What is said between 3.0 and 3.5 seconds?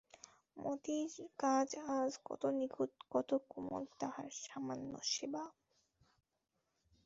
কত